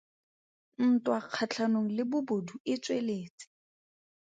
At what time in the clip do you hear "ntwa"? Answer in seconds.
0.91-1.17